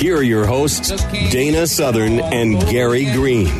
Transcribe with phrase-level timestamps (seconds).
[0.00, 0.90] Here are your hosts,
[1.30, 3.52] Dana Southern and Gary Green.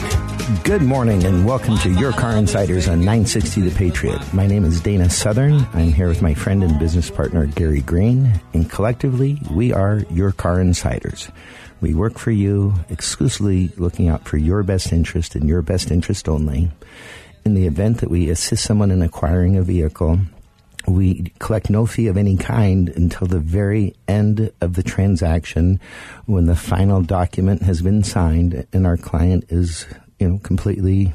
[0.64, 4.32] Good morning and welcome to Your Car Insiders on 960 The Patriot.
[4.32, 5.66] My name is Dana Southern.
[5.74, 10.32] I'm here with my friend and business partner Gary Green, and collectively we are Your
[10.32, 11.30] Car Insiders.
[11.82, 16.26] We work for you, exclusively looking out for your best interest and your best interest
[16.26, 16.70] only.
[17.44, 20.20] In the event that we assist someone in acquiring a vehicle,
[20.90, 25.80] we collect no fee of any kind until the very end of the transaction
[26.26, 29.86] when the final document has been signed and our client is,
[30.18, 31.12] you know, completely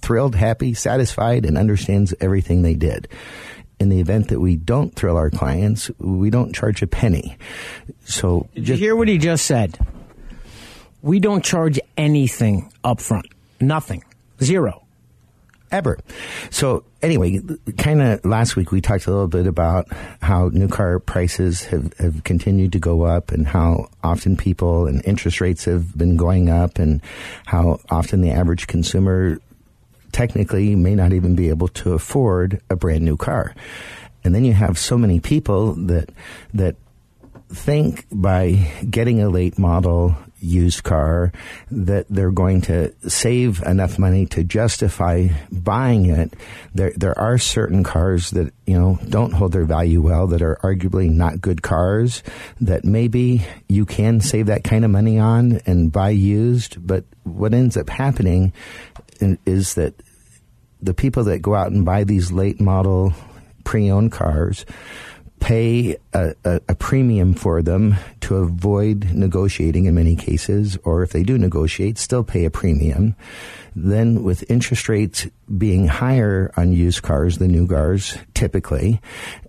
[0.00, 3.08] thrilled, happy, satisfied, and understands everything they did.
[3.78, 7.36] In the event that we don't thrill our clients, we don't charge a penny.
[8.04, 9.78] So Did you hear what he just said?
[11.00, 13.26] We don't charge anything up front.
[13.60, 14.04] Nothing.
[14.40, 14.81] Zero.
[15.72, 15.98] Ever.
[16.50, 17.40] So anyway,
[17.78, 19.88] kind of last week we talked a little bit about
[20.20, 25.04] how new car prices have, have continued to go up and how often people and
[25.04, 27.00] interest rates have been going up and
[27.46, 29.38] how often the average consumer
[30.12, 33.54] technically may not even be able to afford a brand new car.
[34.24, 36.10] And then you have so many people that,
[36.54, 36.76] that
[37.48, 41.32] think by getting a late model used car
[41.70, 46.34] that they're going to save enough money to justify buying it.
[46.74, 50.58] There, there are certain cars that, you know, don't hold their value well, that are
[50.62, 52.22] arguably not good cars,
[52.60, 56.84] that maybe you can save that kind of money on and buy used.
[56.86, 58.52] But what ends up happening
[59.46, 59.94] is that
[60.80, 63.12] the people that go out and buy these late model
[63.64, 64.66] pre-owned cars
[65.42, 71.10] pay a, a, a premium for them to avoid negotiating in many cases, or if
[71.10, 73.16] they do negotiate, still pay a premium.
[73.74, 75.26] Then, with interest rates
[75.58, 79.00] being higher on used cars than new cars, typically,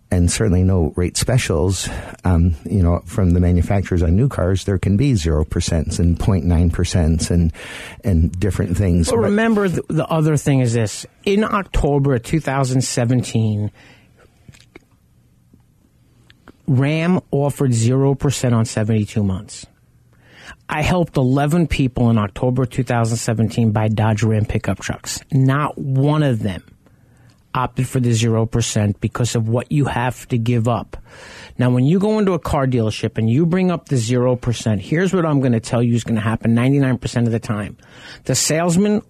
[0.10, 1.88] and certainly no rate specials,
[2.24, 6.18] um, you know, from the manufacturers on new cars, there can be zero percent and
[6.18, 7.54] 0.9 percent and
[8.04, 9.10] and different things.
[9.12, 11.06] But But- remember, the, the other thing is this.
[11.24, 13.70] In October of 2017,
[16.68, 19.66] Ram offered 0% on 72 months.
[20.70, 25.20] I helped 11 people in October 2017 buy Dodge Ram pickup trucks.
[25.32, 26.64] Not one of them
[27.54, 30.98] opted for the 0% because of what you have to give up.
[31.58, 35.14] Now, when you go into a car dealership and you bring up the 0%, here's
[35.14, 37.78] what I'm going to tell you is going to happen 99% of the time.
[38.24, 39.04] The salesman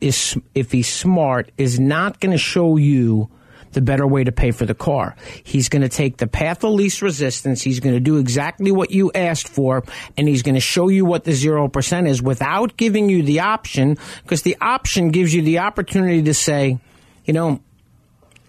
[0.00, 3.30] is, if he's smart, is not going to show you
[3.74, 5.14] the better way to pay for the car.
[5.44, 7.62] He's going to take the path of least resistance.
[7.62, 9.84] He's going to do exactly what you asked for,
[10.16, 13.98] and he's going to show you what the 0% is without giving you the option,
[14.22, 16.78] because the option gives you the opportunity to say,
[17.24, 17.60] you know,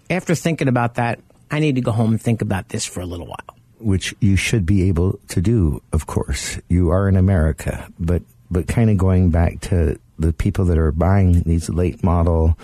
[0.08, 1.20] after thinking about that,
[1.50, 3.56] I need to go home and think about this for a little while.
[3.78, 6.58] which you should be able to do, of course.
[6.68, 10.92] You are in America, but but kind of going back to the people that are
[10.92, 12.56] buying these late model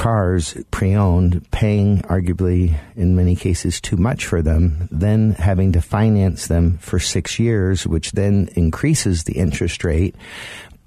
[0.00, 6.46] cars pre-owned, paying arguably in many cases too much for them, then having to finance
[6.46, 10.16] them for 6 years, which then increases the interest rate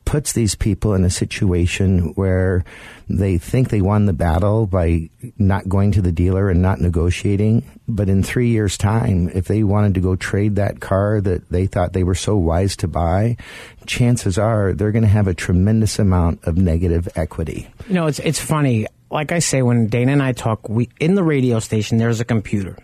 [0.06, 2.66] puts these people in a situation where
[3.08, 7.64] they think they won the battle by not going to the dealer and not negotiating.
[7.88, 11.68] But in three years' time, if they wanted to go trade that car that they
[11.68, 13.38] thought they were so wise to buy,
[13.86, 17.70] chances are they're going to have a tremendous amount of negative equity.
[17.88, 18.88] You know, it's it's funny.
[19.14, 22.26] Like I say, when Dana and I talk, we in the radio station there's a
[22.26, 22.76] computer,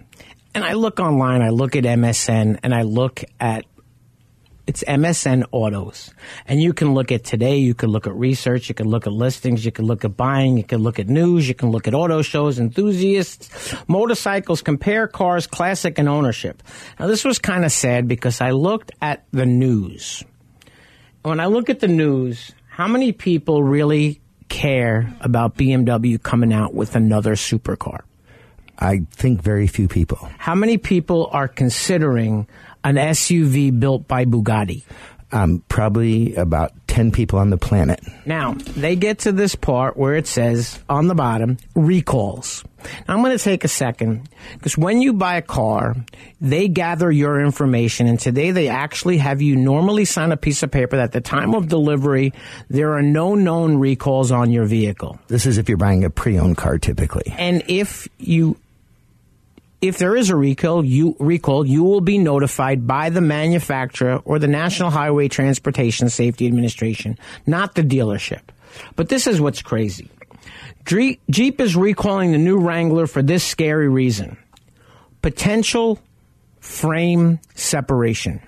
[0.53, 3.65] and I look online, I look at MSN, and I look at
[4.67, 6.13] It's MSN Autos.
[6.45, 9.13] And you can look at today, you can look at research, you can look at
[9.13, 11.95] listings, you can look at buying, you can look at news, you can look at
[11.95, 16.61] auto shows, enthusiasts, motorcycles, compare cars, classic and ownership.
[16.99, 20.23] Now this was kind of sad because I looked at the news.
[21.23, 26.73] When I look at the news, how many people really care about BMW coming out
[26.73, 28.01] with another supercar?
[28.77, 30.29] I think very few people.
[30.37, 32.47] How many people are considering
[32.83, 34.83] an SUV built by Bugatti?
[35.31, 38.01] Um, probably about 10 people on the planet.
[38.25, 42.63] Now, they get to this part where it says on the bottom, recalls.
[43.07, 45.95] Now, I'm going to take a second because when you buy a car,
[46.41, 50.71] they gather your information, and today they actually have you normally sign a piece of
[50.71, 52.33] paper that at the time of delivery,
[52.69, 55.19] there are no known recalls on your vehicle.
[55.27, 57.33] This is if you're buying a pre owned car typically.
[57.37, 58.57] And if you
[59.81, 64.37] if there is a recall, you recall, you will be notified by the manufacturer or
[64.37, 67.17] the National Highway Transportation Safety Administration,
[67.47, 68.41] not the dealership.
[68.95, 70.09] But this is what's crazy.
[70.89, 74.37] Jeep is recalling the new Wrangler for this scary reason.
[75.21, 75.99] Potential
[76.59, 78.41] frame separation.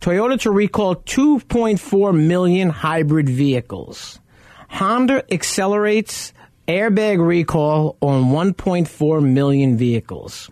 [0.00, 4.20] Toyota to recall 2.4 million hybrid vehicles.
[4.68, 6.32] Honda accelerates
[6.68, 10.50] airbag recall on 1.4 million vehicles.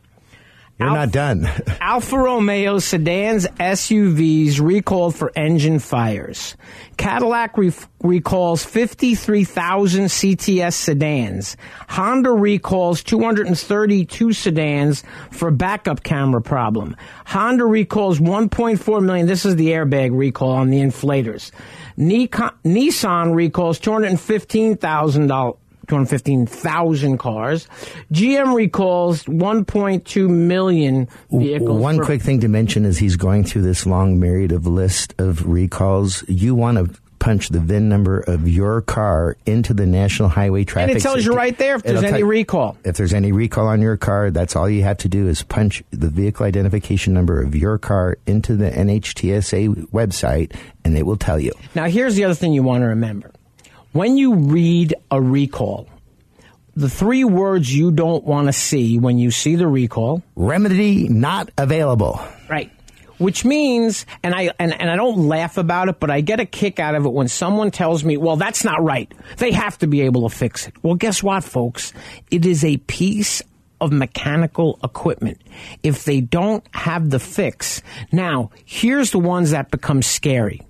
[0.78, 1.48] You're not done.
[1.80, 6.54] Alfa Romeo sedans, SUVs recalled for engine fires.
[6.98, 11.56] Cadillac re- recalls 53,000 CTS sedans.
[11.88, 16.94] Honda recalls 232 sedans for backup camera problem.
[17.24, 19.26] Honda recalls 1.4 million.
[19.26, 21.52] This is the airbag recall on the inflators.
[21.96, 25.56] Nikon, Nissan recalls 215,000 dollars.
[25.88, 27.68] 215,000 cars.
[28.12, 31.80] GM recalls 1.2 million vehicles.
[31.80, 35.46] One quick thing to mention is he's going through this long myriad of list of
[35.46, 36.24] recalls.
[36.28, 40.90] You want to punch the VIN number of your car into the National Highway Traffic.
[40.90, 42.76] And it tells you right there if there's It'll any recall.
[42.84, 45.82] If there's any recall on your car, that's all you have to do is punch
[45.90, 50.54] the vehicle identification number of your car into the NHTSA website,
[50.84, 51.52] and it will tell you.
[51.74, 53.32] Now, here's the other thing you want to remember.
[53.96, 55.88] When you read a recall,
[56.76, 61.50] the three words you don't want to see when you see the recall, Remedy not
[61.56, 62.20] available.
[62.50, 62.70] right?
[63.16, 66.44] Which means, and I and, and I don't laugh about it, but I get a
[66.44, 69.10] kick out of it when someone tells me, "Well, that's not right.
[69.38, 71.94] They have to be able to fix it." Well, guess what, folks?
[72.30, 73.40] It is a piece
[73.80, 75.40] of mechanical equipment.
[75.82, 77.80] If they don't have the fix,
[78.12, 80.60] now here's the ones that become scary.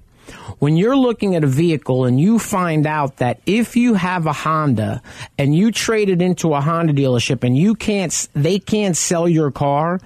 [0.59, 4.33] When you're looking at a vehicle and you find out that if you have a
[4.33, 5.03] Honda
[5.39, 9.51] and you trade it into a Honda dealership and you can't, they can't sell your
[9.51, 10.01] car,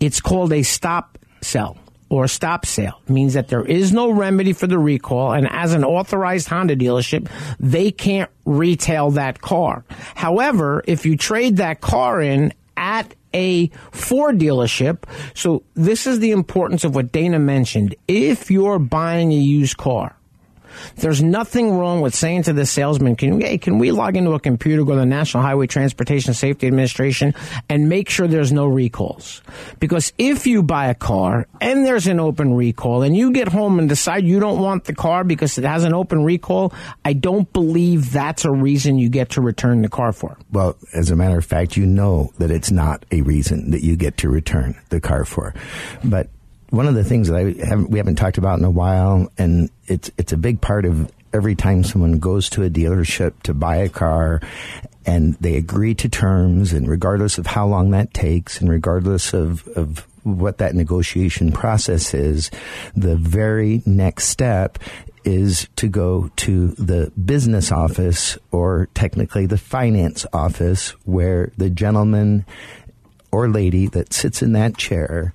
[0.00, 1.78] it's called a stop sell
[2.08, 3.00] or a stop sale.
[3.08, 6.76] It means that there is no remedy for the recall and as an authorized Honda
[6.76, 7.28] dealership,
[7.58, 9.84] they can't retail that car.
[10.14, 15.04] However, if you trade that car in at a Ford dealership.
[15.34, 17.94] So this is the importance of what Dana mentioned.
[18.08, 20.16] If you're buying a used car,
[20.96, 24.40] there's nothing wrong with saying to the salesman, can, hey, can we log into a
[24.40, 27.34] computer, go to the National Highway Transportation Safety Administration
[27.68, 29.42] and make sure there's no recalls?
[29.78, 33.78] Because if you buy a car and there's an open recall and you get home
[33.78, 36.72] and decide you don't want the car because it has an open recall,
[37.04, 40.36] I don't believe that's a reason you get to return the car for.
[40.52, 43.96] Well, as a matter of fact, you know that it's not a reason that you
[43.96, 45.54] get to return the car for.
[46.04, 46.28] But
[46.70, 49.70] one of the things that I haven't, we haven't talked about in a while, and
[49.86, 53.76] it's it's a big part of every time someone goes to a dealership to buy
[53.76, 54.40] a car,
[55.04, 59.66] and they agree to terms, and regardless of how long that takes, and regardless of
[59.68, 62.50] of what that negotiation process is,
[62.96, 64.78] the very next step
[65.24, 72.44] is to go to the business office or technically the finance office where the gentleman
[73.32, 75.32] or lady that sits in that chair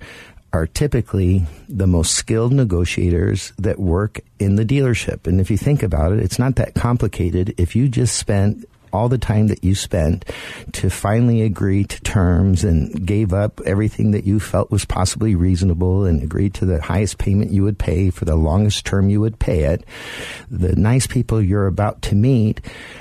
[0.52, 5.26] are typically the most skilled negotiators that work in the dealership.
[5.26, 7.54] And if you think about it, it's not that complicated.
[7.58, 10.24] If you just spent all the time that you spent
[10.72, 16.04] to finally agree to terms and gave up everything that you felt was possibly reasonable
[16.04, 19.38] and agreed to the highest payment you would pay for the longest term you would
[19.38, 19.84] pay it,
[20.50, 22.60] the nice people you're about to meet,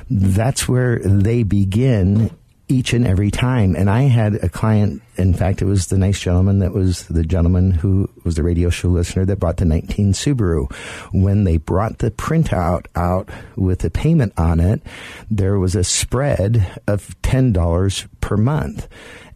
[0.10, 2.32] that's where they begin
[2.72, 3.76] each and every time.
[3.76, 7.24] And I had a client, in fact, it was the nice gentleman that was the
[7.24, 10.72] gentleman who was the radio show listener that brought the 19 Subaru.
[11.12, 14.82] When they brought the printout out with the payment on it,
[15.30, 18.88] there was a spread of $10 per month.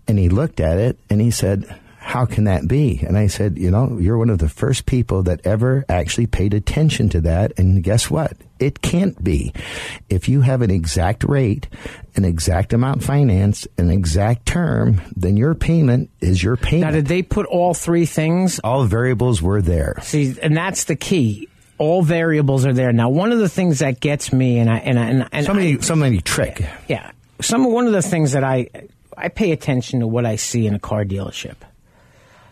[0.07, 2.99] And he looked at it and he said, how can that be?
[3.05, 6.53] And I said, you know, you're one of the first people that ever actually paid
[6.53, 7.53] attention to that.
[7.57, 8.33] And guess what?
[8.59, 9.51] It can't be.
[10.07, 11.67] If you have an exact rate,
[12.15, 16.83] an exact amount financed, an exact term, then your payment is your payment.
[16.83, 18.59] Now, did they put all three things?
[18.59, 19.95] All variables were there.
[20.03, 21.49] See, and that's the key.
[21.79, 22.93] All variables are there.
[22.93, 25.77] Now, one of the things that gets me, and I and I, and, and Somebody,
[25.79, 26.63] I, somebody trick.
[26.87, 28.69] yeah, some one of the things that I
[29.17, 31.55] I pay attention to what I see in a car dealership.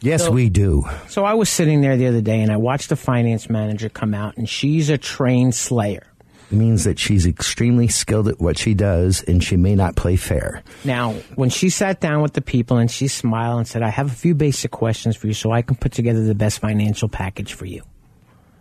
[0.04, 0.84] Yes, So- we do.
[1.08, 4.14] So I was sitting there the other day, and I watched the finance manager come
[4.14, 6.04] out, and she's a trained slayer.
[6.52, 10.18] It means that she's extremely skilled at what she does, and she may not play
[10.18, 10.62] fair.
[10.84, 14.08] Now, when she sat down with the people and she smiled and said, I have
[14.12, 17.54] a few basic questions for you so I can put together the best financial package
[17.54, 17.82] for you.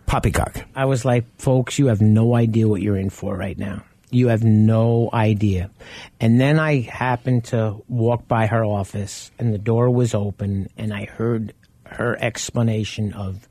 [0.05, 0.65] Poppycock.
[0.75, 3.83] I was like, folks, you have no idea what you're in for right now.
[4.13, 5.71] You have no idea.
[6.19, 10.93] And then I happened to walk by her office and the door was open and
[10.93, 11.53] I heard
[11.85, 13.47] her explanation of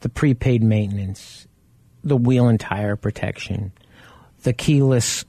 [0.00, 1.46] the prepaid maintenance,
[2.02, 3.72] the wheel and tire protection,
[4.42, 5.24] the keyless,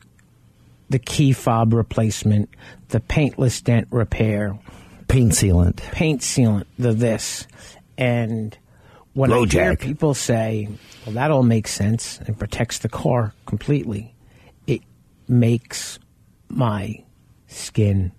[0.90, 2.50] the key fob replacement,
[2.90, 4.58] the paintless dent repair,
[5.08, 5.78] Paint sealant.
[5.92, 7.48] paint sealant, the this.
[7.98, 8.58] And
[9.14, 10.70] when I hear people say,
[11.06, 14.14] well, that all makes sense and protects the car completely,
[15.28, 16.00] makes
[16.50, 17.04] my
[17.48, 18.12] skin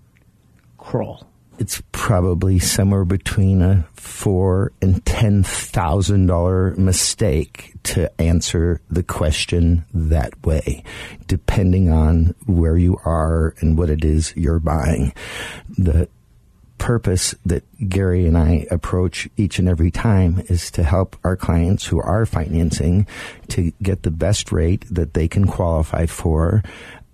[0.77, 1.25] crawl.
[1.59, 9.83] It's probably somewhere between a four and ten thousand dollar mistake to answer the question
[9.93, 10.83] that way,
[11.27, 15.13] depending on where you are and what it is you're buying.
[15.77, 16.07] The
[16.77, 21.85] purpose that Gary and I approach each and every time is to help our clients
[21.85, 23.05] who are financing
[23.49, 26.63] to get the best rate that they can qualify for.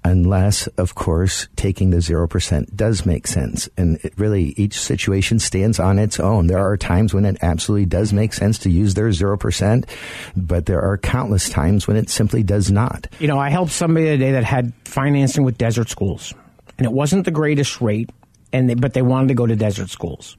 [0.05, 3.67] Unless, of course, taking the 0% does make sense.
[3.75, 6.45] And it really, each situation stands on its own.
[6.45, 9.89] There are times when it absolutely does make sense to use their 0%,
[10.35, 13.07] but there are countless times when it simply does not.
[13.17, 16.35] You know, I helped somebody today that had financing with desert schools,
[16.77, 18.12] and it wasn't the greatest rate,
[18.53, 20.38] and they, but they wanted to go to desert schools.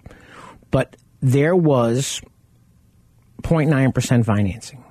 [0.70, 2.20] But there was
[3.42, 4.85] 0.9% financing.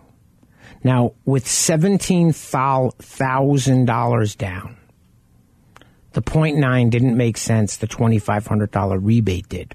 [0.85, 4.77] Now, with $17,000 down,
[6.13, 7.77] the 0.9 didn't make sense.
[7.77, 9.73] The $2,500 rebate did.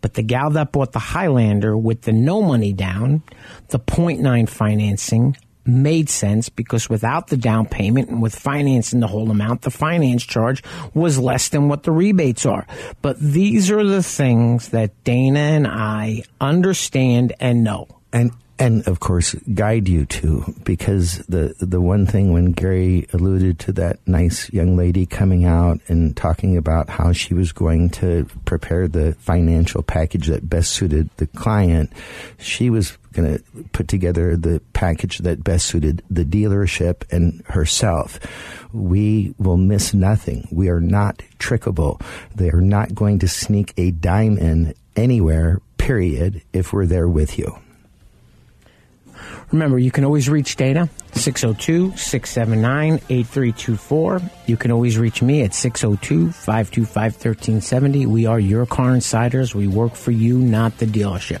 [0.00, 3.22] But the gal that bought the Highlander with the no money down,
[3.68, 9.30] the 0.9 financing made sense because without the down payment and with financing the whole
[9.30, 10.64] amount, the finance charge
[10.94, 12.66] was less than what the rebates are.
[13.02, 17.86] But these are the things that Dana and I understand and know.
[18.12, 23.58] and and of course guide you to because the the one thing when Gary alluded
[23.60, 28.26] to that nice young lady coming out and talking about how she was going to
[28.44, 31.90] prepare the financial package that best suited the client
[32.38, 38.20] she was going to put together the package that best suited the dealership and herself.
[38.72, 40.46] We will miss nothing.
[40.52, 42.00] We are not trickable.
[42.36, 47.36] They are not going to sneak a dime in anywhere period if we're there with
[47.36, 47.58] you
[49.52, 54.20] Remember, you can always reach Dana, 602 679 8324.
[54.46, 58.06] You can always reach me at 602 525 1370.
[58.06, 59.54] We are your car insiders.
[59.54, 61.40] We work for you, not the dealership.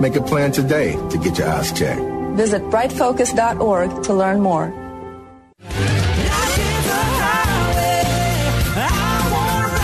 [0.00, 2.00] Make a plan today to get your eyes checked.
[2.36, 4.86] Visit brightfocus.org to learn more.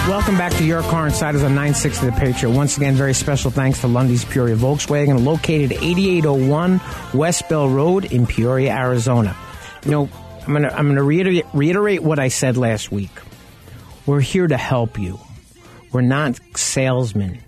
[0.08, 2.52] Welcome back to Your Car Insiders on 960 The Patriot.
[2.52, 6.80] Once again, very special thanks to Lunde's Peoria Volkswagen, located 8801
[7.14, 9.36] West Bell Road in Peoria, Arizona.
[9.84, 10.08] You know,
[10.46, 13.10] I'm gonna I'm gonna reiterate, reiterate what I said last week.
[14.04, 15.20] We're here to help you.
[15.92, 17.38] We're not salesmen.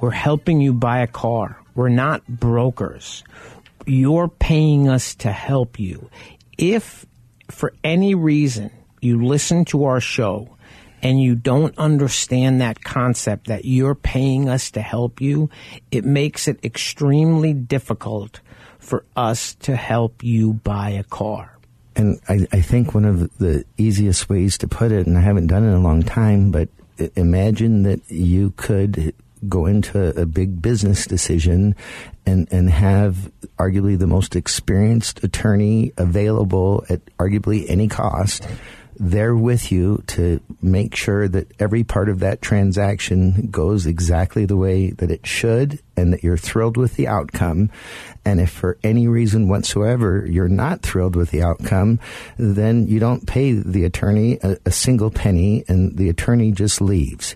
[0.00, 1.59] We're helping you buy a car.
[1.74, 3.24] We're not brokers.
[3.86, 6.10] You're paying us to help you.
[6.58, 7.06] If
[7.48, 10.56] for any reason you listen to our show
[11.02, 15.48] and you don't understand that concept that you're paying us to help you,
[15.90, 18.40] it makes it extremely difficult
[18.78, 21.56] for us to help you buy a car.
[21.96, 25.48] And I, I think one of the easiest ways to put it, and I haven't
[25.48, 26.68] done it in a long time, but
[27.16, 29.14] imagine that you could
[29.48, 31.74] go into a big business decision
[32.26, 38.46] and, and have arguably the most experienced attorney available at arguably any cost
[39.00, 44.58] there with you to make sure that every part of that transaction goes exactly the
[44.58, 47.70] way that it should and that you're thrilled with the outcome.
[48.24, 51.98] And if for any reason whatsoever you're not thrilled with the outcome,
[52.36, 57.34] then you don't pay the attorney a, a single penny and the attorney just leaves.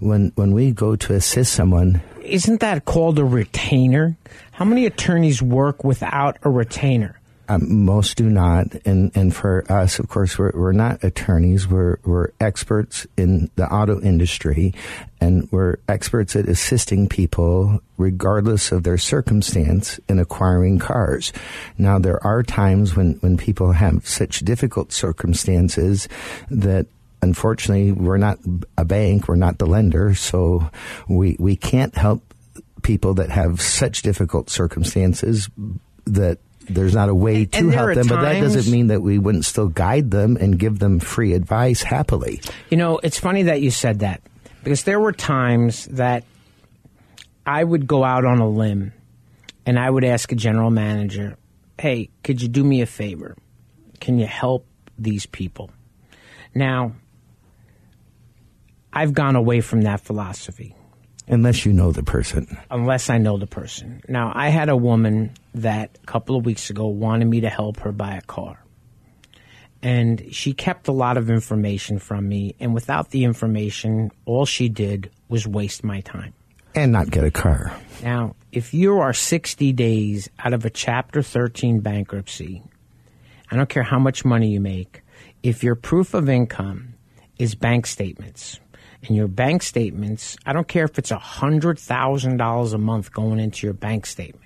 [0.00, 4.16] When, when we go to assist someone, Isn't that called a retainer?
[4.52, 7.20] How many attorneys work without a retainer?
[7.48, 11.68] Um, most do not, and and for us, of course, we're we're not attorneys.
[11.68, 14.72] We're we're experts in the auto industry,
[15.20, 21.32] and we're experts at assisting people, regardless of their circumstance, in acquiring cars.
[21.76, 26.08] Now, there are times when when people have such difficult circumstances
[26.50, 26.86] that
[27.20, 28.38] unfortunately we're not
[28.78, 30.70] a bank, we're not the lender, so
[31.08, 32.22] we we can't help
[32.82, 35.50] people that have such difficult circumstances
[36.06, 39.44] that there's not a way to help them, but that doesn't mean that we wouldn't
[39.44, 42.40] still guide them and give them free advice happily.
[42.70, 44.22] You know, it's funny that you said that
[44.62, 46.24] because there were times that
[47.46, 48.92] I would go out on a limb
[49.66, 51.36] and I would ask a general manager,
[51.78, 53.36] hey, could you do me a favor?
[54.00, 54.66] Can you help
[54.98, 55.70] these people?
[56.54, 56.92] Now,
[58.92, 60.76] I've gone away from that philosophy
[61.26, 62.58] Unless you know the person.
[62.70, 64.02] unless I know the person.
[64.08, 67.80] Now, I had a woman that a couple of weeks ago wanted me to help
[67.80, 68.58] her buy a car.
[69.82, 74.68] And she kept a lot of information from me, and without the information, all she
[74.68, 76.32] did was waste my time.
[76.74, 77.76] And not get a car.
[78.02, 82.62] Now, if you are 60 days out of a Chapter 13 bankruptcy,
[83.50, 85.02] I don't care how much money you make,
[85.42, 86.94] if your proof of income
[87.38, 88.58] is bank statements,
[89.06, 93.74] and your bank statements, I don't care if it's $100,000 a month going into your
[93.74, 94.43] bank statement.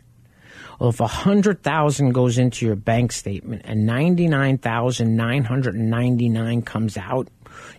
[0.78, 7.26] Well, if 100,000 goes into your bank statement and 99,999 comes out,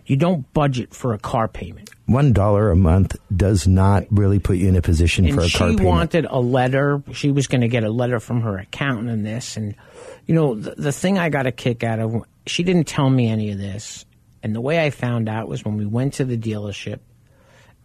[0.04, 1.88] you don't budget for a car payment.
[2.06, 5.48] One dollar a month does not really put you in a position and for a
[5.48, 5.80] car payment.
[5.80, 7.02] She wanted a letter.
[7.12, 9.56] She was going to get a letter from her accountant and this.
[9.56, 9.74] And,
[10.26, 13.28] you know, the, the thing I got a kick out of, she didn't tell me
[13.28, 14.04] any of this.
[14.42, 16.98] And the way I found out was when we went to the dealership,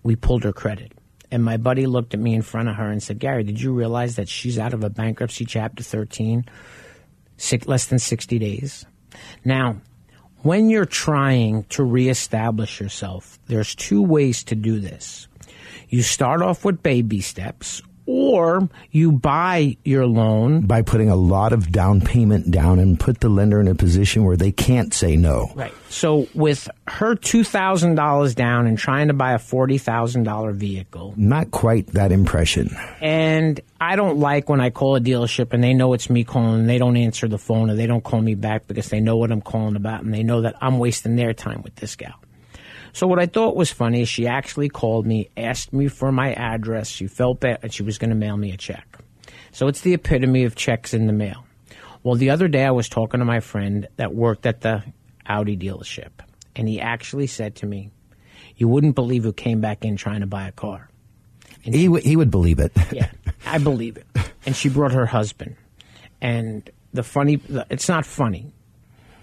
[0.04, 0.92] we pulled her credit.
[1.32, 3.74] And my buddy looked at me in front of her and said, Gary, did you
[3.74, 6.46] realize that she's out of a bankruptcy chapter 13?
[7.38, 8.86] six, less than 60 days.
[9.44, 9.82] Now,
[10.42, 15.28] when you're trying to reestablish yourself, there's two ways to do this.
[15.90, 21.54] You start off with baby steps, or you buy your loan by putting a lot
[21.54, 25.16] of down payment down and put the lender in a position where they can't say
[25.16, 25.52] no.
[25.56, 25.74] Right.
[25.90, 30.52] So with her two thousand dollars down and trying to buy a forty thousand dollar
[30.52, 32.70] vehicle, Not quite that impression.
[33.02, 36.62] and I don't like when I call a dealership and they know it's me calling
[36.62, 39.18] and they don't answer the phone or they don't call me back because they know
[39.18, 42.14] what I'm calling about and they know that I'm wasting their time with this gal.
[42.96, 46.32] So what I thought was funny is she actually called me, asked me for my
[46.32, 46.88] address.
[46.88, 49.00] She felt bad and she was going to mail me a check.
[49.52, 51.46] So it's the epitome of checks in the mail.
[52.04, 54.82] Well, the other day I was talking to my friend that worked at the
[55.26, 56.12] Audi dealership,
[56.56, 57.92] and he actually said to me,
[58.56, 60.90] "You wouldn't believe who came back in trying to buy a car."
[61.64, 62.72] He, w- he would believe it.
[62.94, 63.12] Yeah,
[63.46, 64.06] I believe it.
[64.46, 65.58] And she brought her husband.
[66.22, 68.54] And the funny it's not funny,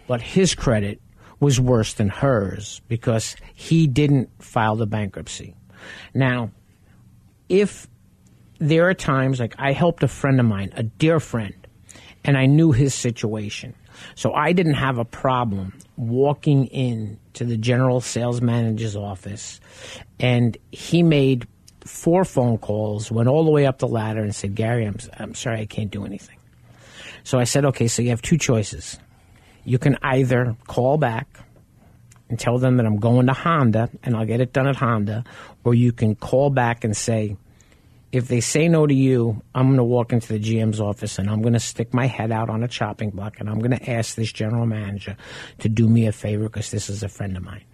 [0.08, 1.00] but his credit
[1.42, 5.56] was worse than hers because he didn't file the bankruptcy.
[6.14, 6.52] Now,
[7.48, 7.88] if
[8.58, 11.54] there are times like I helped a friend of mine, a dear friend,
[12.24, 13.74] and I knew his situation.
[14.14, 19.60] So I didn't have a problem walking in to the general sales manager's office
[20.20, 21.48] and he made
[21.80, 25.34] four phone calls, went all the way up the ladder and said, Gary, I'm, I'm
[25.34, 26.38] sorry, I can't do anything.
[27.24, 29.00] So I said, okay, so you have two choices.
[29.64, 31.28] You can either call back
[32.28, 35.24] and tell them that I'm going to Honda and I'll get it done at Honda,
[35.64, 37.36] or you can call back and say,
[38.10, 41.30] if they say no to you, I'm going to walk into the GM's office and
[41.30, 43.90] I'm going to stick my head out on a chopping block and I'm going to
[43.90, 45.16] ask this general manager
[45.60, 47.64] to do me a favor because this is a friend of mine.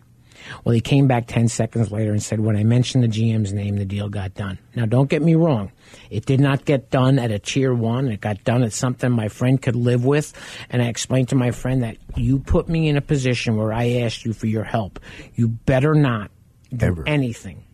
[0.65, 3.77] Well, he came back 10 seconds later and said, when I mentioned the GM's name,
[3.77, 4.59] the deal got done.
[4.75, 5.73] Now, don't get me wrong.
[6.11, 8.09] It did not get done at a tier one.
[8.09, 10.33] It got done at something my friend could live with.
[10.71, 14.01] And I explained to my friend that you put me in a position where I
[14.01, 15.01] asked you for your help.
[15.35, 16.31] You better not
[16.75, 17.65] do anything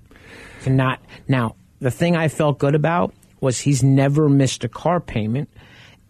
[0.62, 1.00] to not.
[1.28, 5.50] Now, the thing I felt good about was he's never missed a car payment.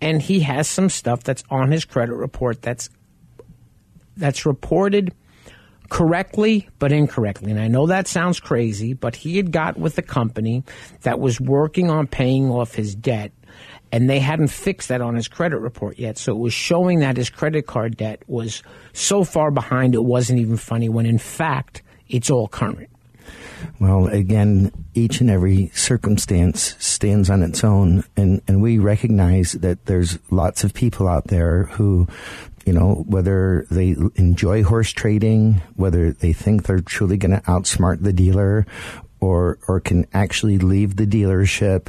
[0.01, 2.91] And he has some stuff that's on his credit report that's
[4.17, 5.13] that's reported
[5.89, 7.51] correctly but incorrectly.
[7.51, 10.65] And I know that sounds crazy, but he had got with a company
[11.03, 13.33] that was working on paying off his debt
[13.93, 16.19] and they hadn't fixed that on his credit report yet.
[16.19, 20.41] So it was showing that his credit card debt was so far behind it wasn't
[20.41, 22.91] even funny when in fact it's all current.
[23.79, 29.87] Well, again, each and every circumstance stands on its own, and, and we recognize that
[29.87, 32.07] there's lots of people out there who,
[32.67, 38.03] you know, whether they enjoy horse trading, whether they think they're truly going to outsmart
[38.03, 38.67] the dealer,
[39.21, 41.89] or or can actually leave the dealership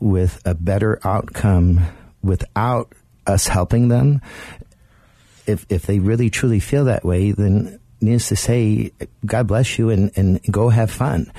[0.00, 1.80] with a better outcome
[2.22, 2.92] without
[3.26, 4.20] us helping them.
[5.46, 8.92] If if they really truly feel that way, then needs to say,
[9.26, 11.30] God bless you and, and go have fun.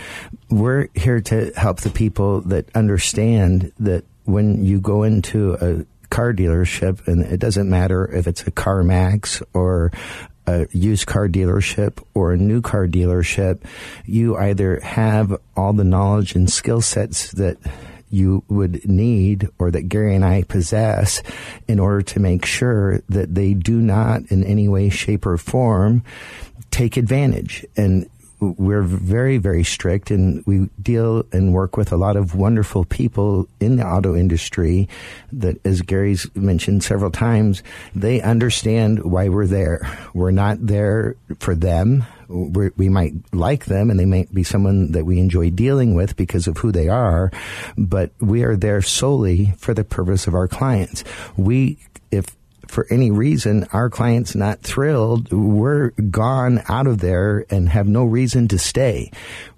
[0.49, 6.33] We're here to help the people that understand that when you go into a car
[6.33, 9.91] dealership, and it doesn't matter if it's a CarMax or
[10.45, 13.63] a used car dealership or a new car dealership,
[14.05, 17.57] you either have all the knowledge and skill sets that
[18.09, 21.23] you would need or that Gary and I possess
[21.67, 26.03] in order to make sure that they do not in any way, shape, or form
[26.71, 27.65] take advantage.
[27.77, 28.09] And
[28.41, 33.47] we're very, very strict and we deal and work with a lot of wonderful people
[33.59, 34.89] in the auto industry
[35.31, 37.61] that, as Gary's mentioned several times,
[37.93, 39.87] they understand why we're there.
[40.15, 42.03] We're not there for them.
[42.27, 46.15] We're, we might like them and they might be someone that we enjoy dealing with
[46.15, 47.31] because of who they are,
[47.77, 51.03] but we are there solely for the purpose of our clients.
[51.37, 51.77] We,
[52.09, 52.25] if
[52.71, 58.05] for any reason our client's not thrilled, we're gone out of there and have no
[58.05, 59.11] reason to stay.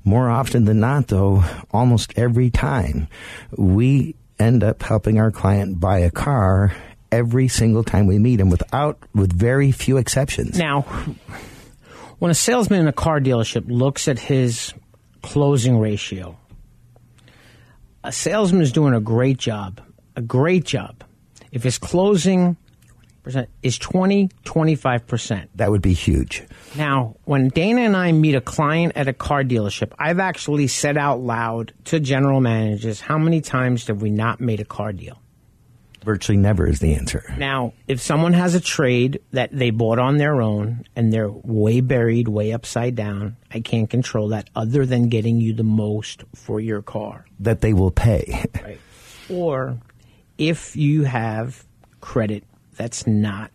[0.04, 3.08] More often than not, though, almost every time,
[3.56, 6.76] we end up helping our client buy a car
[7.12, 10.58] every single time we meet him without, with very few exceptions.
[10.58, 10.82] Now,
[12.18, 14.74] when a salesman in a car dealership looks at his
[15.22, 16.36] closing ratio,
[18.04, 19.82] a salesman is doing a great job,
[20.16, 21.04] a great job.
[21.52, 22.58] If his closing
[23.24, 25.48] percent is 20, 25%.
[25.56, 26.44] That would be huge.
[26.76, 30.98] Now, when Dana and I meet a client at a car dealership, I've actually said
[30.98, 35.20] out loud to general managers, how many times have we not made a car deal?
[36.04, 37.34] Virtually never is the answer.
[37.38, 41.80] Now, if someone has a trade that they bought on their own and they're way
[41.80, 46.60] buried, way upside down, I can't control that other than getting you the most for
[46.60, 47.26] your car.
[47.40, 48.44] That they will pay.
[48.62, 48.80] Right.
[49.30, 49.80] Or
[50.38, 51.66] if you have
[52.02, 52.44] credit
[52.76, 53.52] that's not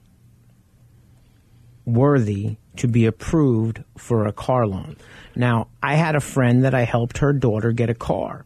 [1.84, 4.96] worthy to be approved for a car loan.
[5.34, 8.44] Now, I had a friend that I helped her daughter get a car,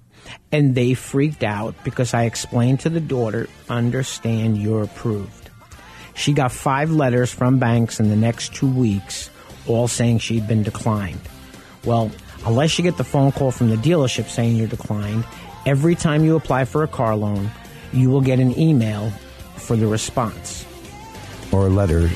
[0.50, 5.50] and they freaked out because I explained to the daughter, understand you're approved.
[6.14, 9.30] She got five letters from banks in the next two weeks,
[9.66, 11.20] all saying she'd been declined.
[11.84, 12.10] Well,
[12.46, 15.24] unless you get the phone call from the dealership saying you're declined,
[15.66, 17.50] every time you apply for a car loan,
[17.92, 19.10] you will get an email
[19.56, 20.61] for the response.
[21.52, 22.10] Or letter.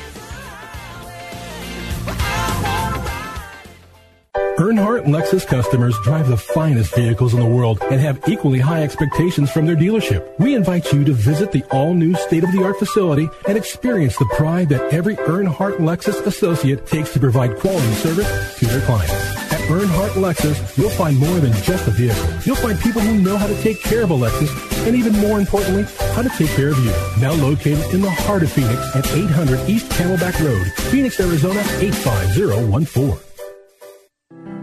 [4.57, 9.51] Earnhardt Lexus customers drive the finest vehicles in the world and have equally high expectations
[9.51, 10.27] from their dealership.
[10.39, 15.15] We invite you to visit the all-new state-of-the-art facility and experience the pride that every
[15.15, 19.46] Earnhardt Lexus associate takes to provide quality service to their clients.
[19.67, 22.25] Earnhardt Lexus, you'll find more than just a vehicle.
[22.45, 24.49] You'll find people who know how to take care of a Lexus
[24.87, 26.91] and even more importantly, how to take care of you.
[27.19, 33.26] Now located in the heart of Phoenix at 800 East Camelback Road, Phoenix, Arizona 85014.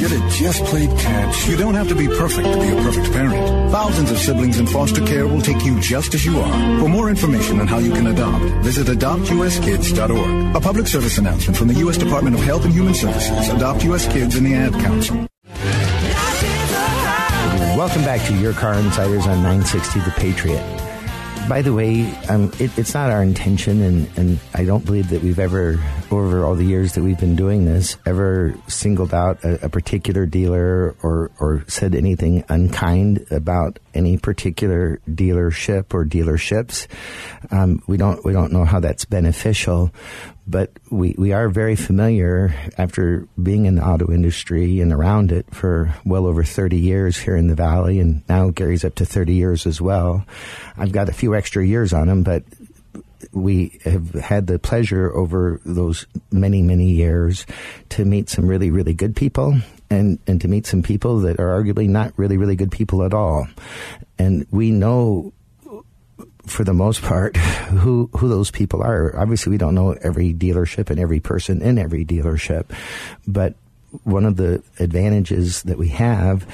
[0.00, 1.46] Should have just played catch.
[1.46, 3.70] You don't have to be perfect to be a perfect parent.
[3.70, 6.80] Thousands of siblings in foster care will take you just as you are.
[6.80, 10.56] For more information on how you can adopt, visit adoptuskids.org.
[10.56, 11.98] A public service announcement from the U.S.
[11.98, 14.10] Department of Health and Human Services, Adopt U.S.
[14.10, 15.26] Kids, and the Ad Council.
[17.76, 20.89] Welcome back to Your Car Insiders on 960 The Patriot.
[21.48, 25.20] By the way, um, it, it's not our intention, and, and I don't believe that
[25.20, 29.66] we've ever, over all the years that we've been doing this, ever singled out a,
[29.66, 36.86] a particular dealer or, or said anything unkind about any particular dealership or dealerships.
[37.50, 39.92] Um, we don't we don't know how that's beneficial,
[40.46, 45.46] but we, we are very familiar after being in the auto industry and around it
[45.54, 49.34] for well over 30 years here in the Valley, and now Gary's up to 30
[49.34, 50.24] years as well.
[50.76, 52.44] I've got a few extra years on him, but
[53.32, 57.46] we have had the pleasure over those many, many years
[57.90, 61.62] to meet some really, really good people and, and to meet some people that are
[61.62, 63.46] arguably not really, really good people at all.
[64.18, 65.32] And we know
[66.50, 69.16] for the most part, who who those people are.
[69.16, 72.66] Obviously, we don't know every dealership and every person in every dealership,
[73.26, 73.54] but
[74.04, 76.46] one of the advantages that we have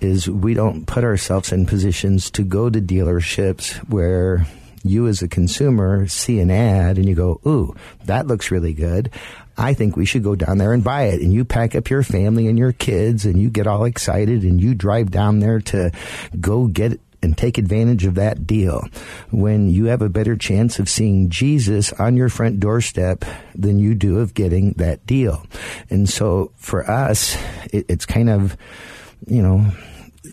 [0.00, 4.46] is we don't put ourselves in positions to go to dealerships where
[4.84, 7.74] you as a consumer see an ad and you go, "Ooh,
[8.06, 9.10] that looks really good."
[9.56, 11.20] I think we should go down there and buy it.
[11.20, 14.60] And you pack up your family and your kids and you get all excited and
[14.60, 15.92] you drive down there to
[16.40, 18.86] go get and take advantage of that deal
[19.30, 23.94] when you have a better chance of seeing Jesus on your front doorstep than you
[23.94, 25.44] do of getting that deal.
[25.90, 27.36] And so for us,
[27.72, 28.56] it, it's kind of,
[29.26, 29.70] you know,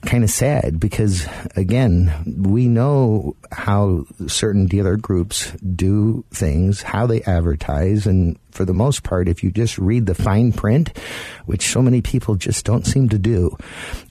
[0.05, 7.21] kind of sad because again, we know how certain dealer groups do things, how they
[7.23, 10.97] advertise, and for the most part, if you just read the fine print,
[11.45, 13.57] which so many people just don't seem to do,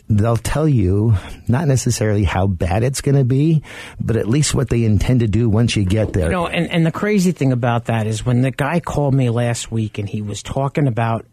[0.09, 1.14] they'll tell you
[1.47, 3.62] not necessarily how bad it's going to be,
[4.01, 6.27] but at least what they intend to do once you get there.
[6.27, 9.31] You know, and, and the crazy thing about that is when the guy called me
[9.31, 11.27] last week and he was talking about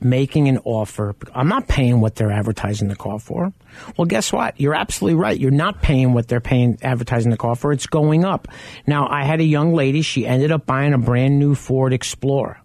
[0.00, 1.14] making an offer.
[1.34, 3.52] I'm not paying what they're advertising the car for.
[3.96, 4.60] Well, guess what?
[4.60, 5.38] You're absolutely right.
[5.38, 7.72] You're not paying what they're paying advertising the car for.
[7.72, 8.48] It's going up.
[8.86, 10.02] Now, I had a young lady.
[10.02, 12.60] She ended up buying a brand new Ford Explorer.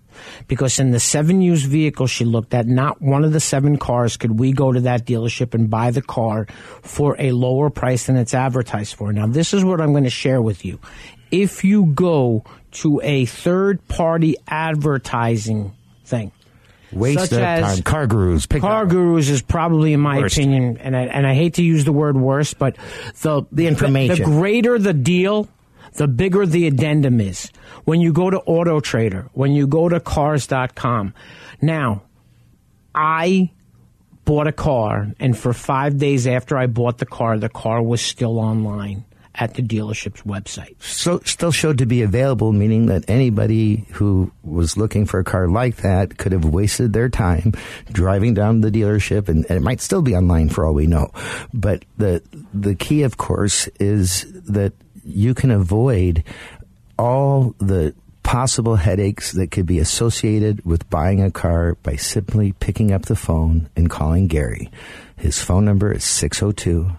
[0.47, 4.17] Because in the seven used vehicles she looked at, not one of the seven cars
[4.17, 6.47] could we go to that dealership and buy the car
[6.81, 9.11] for a lower price than it's advertised for.
[9.13, 10.79] Now, this is what I'm going to share with you.
[11.31, 15.71] If you go to a third party advertising
[16.05, 16.31] thing,
[16.91, 17.77] Waste such of time.
[17.79, 18.47] CarGurus.
[18.47, 20.37] Pick CarGurus is probably, in my Worst.
[20.37, 22.75] opinion, and I, and I hate to use the word worst, but
[23.21, 24.17] the The information.
[24.17, 25.47] the, greater the deal,
[25.93, 27.51] the bigger the addendum is.
[27.85, 31.13] When you go to Auto Trader, when you go to Cars.com,
[31.61, 32.03] now
[32.93, 33.51] I
[34.25, 38.01] bought a car, and for five days after I bought the car, the car was
[38.01, 40.75] still online at the dealership's website.
[40.79, 45.47] so still showed to be available, meaning that anybody who was looking for a car
[45.47, 47.51] like that could have wasted their time
[47.91, 50.85] driving down to the dealership, and, and it might still be online for all we
[50.85, 51.11] know.
[51.53, 52.21] But the
[52.53, 54.73] the key, of course, is that
[55.05, 56.23] you can avoid
[56.97, 62.91] all the possible headaches that could be associated with buying a car by simply picking
[62.91, 64.71] up the phone and calling Gary.
[65.17, 66.91] His phone number is 602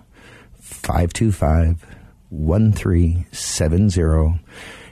[0.61, 1.85] 525
[2.31, 4.41] 1370.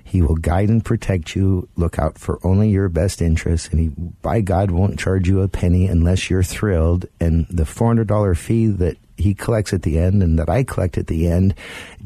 [0.05, 1.69] He will guide and protect you.
[1.77, 3.89] Look out for only your best interests, and he,
[4.21, 7.07] by God, won't charge you a penny unless you're thrilled.
[7.19, 11.07] And the $400 fee that he collects at the end and that I collect at
[11.07, 11.55] the end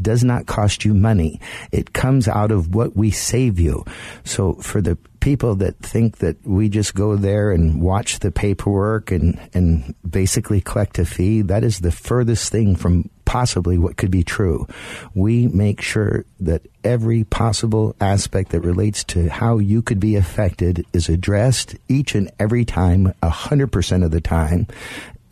[0.01, 1.41] does not cost you money.
[1.73, 3.85] It comes out of what we save you.
[4.25, 9.11] So for the people that think that we just go there and watch the paperwork
[9.11, 14.11] and, and basically collect a fee, that is the furthest thing from possibly what could
[14.11, 14.69] be true.
[15.15, 20.87] We make sure that every possible aspect that relates to how you could be affected
[20.93, 24.69] is addressed each and every time, a hundred percent of the time.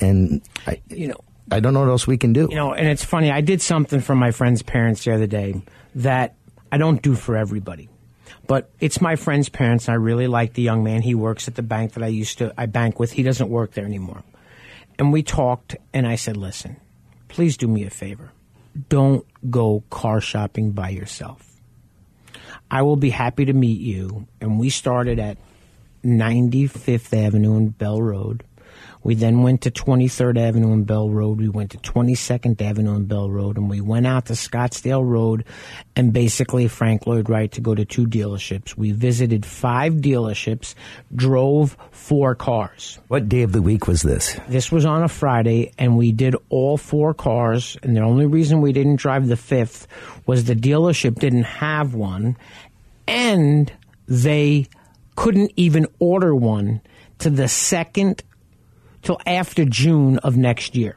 [0.00, 2.48] And I, You know, I don't know what else we can do.
[2.50, 3.30] You know, and it's funny.
[3.30, 5.62] I did something for my friend's parents the other day
[5.94, 6.34] that
[6.72, 7.88] I don't do for everybody.
[8.46, 9.88] But it's my friend's parents.
[9.88, 11.02] I really like the young man.
[11.02, 13.12] He works at the bank that I used to I bank with.
[13.12, 14.22] He doesn't work there anymore.
[14.98, 16.76] And we talked and I said, "Listen,
[17.28, 18.32] please do me a favor.
[18.88, 21.60] Don't go car shopping by yourself.
[22.70, 25.38] I will be happy to meet you." And we started at
[26.04, 28.44] 95th Avenue and Bell Road.
[29.04, 31.38] We then went to 23rd Avenue and Bell Road.
[31.38, 35.44] We went to 22nd Avenue and Bell Road, and we went out to Scottsdale Road
[35.94, 38.78] and basically Frank Lloyd Wright to go to two dealerships.
[38.78, 40.74] We visited five dealerships,
[41.14, 42.98] drove four cars.
[43.08, 44.40] What day of the week was this?
[44.48, 47.76] This was on a Friday, and we did all four cars.
[47.82, 49.86] And the only reason we didn't drive the fifth
[50.24, 52.38] was the dealership didn't have one,
[53.06, 53.70] and
[54.08, 54.66] they
[55.14, 56.80] couldn't even order one
[57.18, 58.22] to the second
[59.04, 60.96] till after June of next year.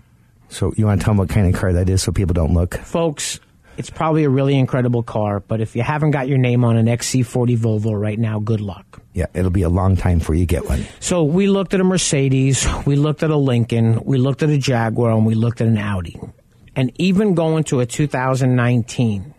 [0.50, 2.54] So you want to tell them what kind of car that is so people don't
[2.54, 2.76] look?
[2.76, 3.40] Folks,
[3.78, 6.88] it's probably a really incredible car, but if you haven't got your name on an
[6.88, 9.02] XC40 Volvo right now, good luck.
[9.14, 10.86] Yeah, it'll be a long time before you get one.
[11.00, 14.58] So we looked at a Mercedes, we looked at a Lincoln, we looked at a
[14.58, 16.20] Jaguar, and we looked at an Audi.
[16.76, 19.34] And even going to a 2019,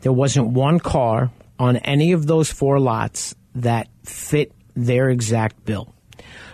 [0.00, 5.93] there wasn't one car on any of those four lots that fit their exact bill.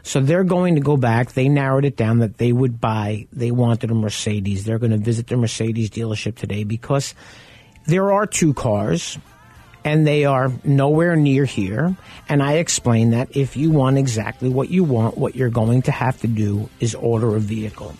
[0.03, 1.33] So they're going to go back.
[1.33, 4.65] They narrowed it down that they would buy, they wanted a Mercedes.
[4.65, 7.15] They're going to visit the Mercedes dealership today because
[7.87, 9.19] there are two cars
[9.85, 11.97] and they are nowhere near here.
[12.29, 15.93] And I explained that if you want exactly what you want, what you're going to
[15.93, 17.95] have to do is order a vehicle.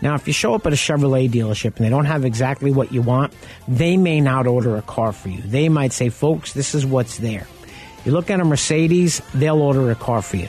[0.00, 2.92] Now, if you show up at a Chevrolet dealership and they don't have exactly what
[2.92, 3.32] you want,
[3.66, 5.40] they may not order a car for you.
[5.42, 7.46] They might say, folks, this is what's there.
[8.04, 10.48] You look at a Mercedes, they'll order a car for you.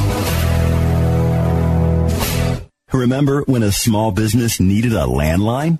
[2.93, 5.79] Remember when a small business needed a landline?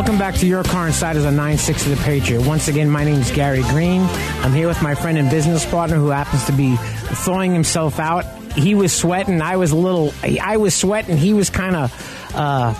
[0.00, 2.46] Welcome back to Your Car Insiders on 960 The Patriot.
[2.46, 4.00] Once again, my name is Gary Green.
[4.40, 8.24] I'm here with my friend and business partner who happens to be thawing himself out.
[8.54, 9.42] He was sweating.
[9.42, 11.18] I was a little, I was sweating.
[11.18, 12.72] He was kind of, uh,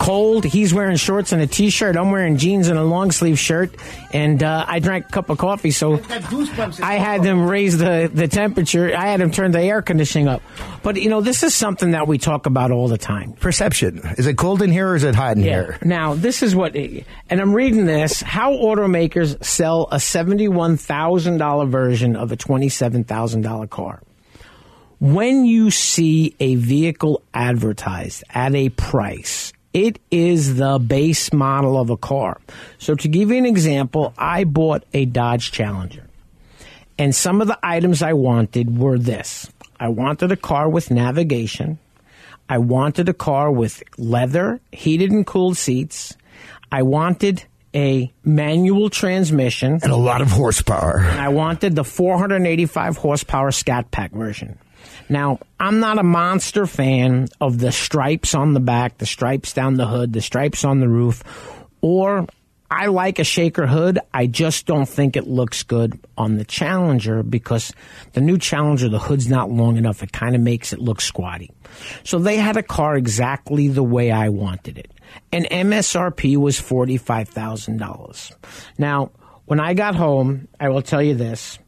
[0.00, 0.44] cold.
[0.44, 1.96] He's wearing shorts and a t-shirt.
[1.96, 3.76] I'm wearing jeans and a long sleeve shirt.
[4.12, 6.00] And uh, I drank a cup of coffee, so
[6.82, 8.96] I had them raise the, the temperature.
[8.96, 10.42] I had them turn the air conditioning up.
[10.82, 13.34] But you know, this is something that we talk about all the time.
[13.34, 13.98] Perception.
[14.16, 15.78] Is it cold in here or is it hot in here?
[15.84, 22.32] Now, this is what, and I'm reading this how automakers sell a $71,000 version of
[22.32, 24.02] a $27,000 car.
[24.98, 31.90] When you see a vehicle advertised at a price, it is the base model of
[31.90, 32.40] a car.
[32.78, 36.06] So, to give you an example, I bought a Dodge Challenger.
[36.98, 41.78] And some of the items I wanted were this I wanted a car with navigation.
[42.48, 46.16] I wanted a car with leather, heated and cooled seats.
[46.70, 47.44] I wanted
[47.74, 49.78] a manual transmission.
[49.82, 50.98] And a lot of horsepower.
[50.98, 54.58] And I wanted the 485 horsepower Scat Pack version.
[55.10, 59.74] Now, I'm not a monster fan of the stripes on the back, the stripes down
[59.74, 61.24] the hood, the stripes on the roof,
[61.80, 62.26] or
[62.70, 63.98] I like a shaker hood.
[64.14, 67.72] I just don't think it looks good on the Challenger because
[68.12, 70.04] the new Challenger, the hood's not long enough.
[70.04, 71.50] It kind of makes it look squatty.
[72.04, 74.92] So they had a car exactly the way I wanted it.
[75.32, 78.32] And MSRP was $45,000.
[78.78, 79.10] Now,
[79.46, 81.58] when I got home, I will tell you this.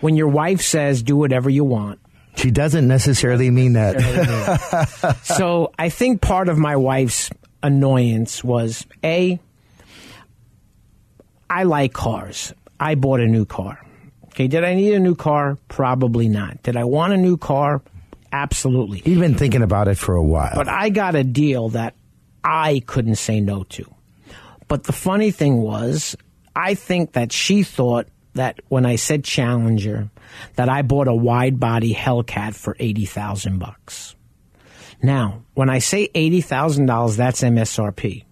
[0.00, 2.00] When your wife says, do whatever you want,
[2.36, 5.18] She doesn't necessarily mean that.
[5.22, 7.30] so I think part of my wife's
[7.62, 9.38] annoyance was A,
[11.48, 12.52] I like cars.
[12.80, 13.78] I bought a new car.
[14.26, 15.58] Okay, did I need a new car?
[15.68, 16.62] Probably not.
[16.62, 17.82] Did I want a new car?
[18.32, 19.02] Absolutely.
[19.04, 20.52] You've been thinking about it for a while.
[20.54, 21.94] But I got a deal that
[22.42, 23.84] I couldn't say no to.
[24.68, 26.16] But the funny thing was,
[26.56, 30.08] I think that she thought that when I said Challenger,
[30.56, 34.14] that I bought a wide body Hellcat for eighty thousand bucks.
[35.02, 38.24] Now, when I say eighty thousand dollars, that's MSRP.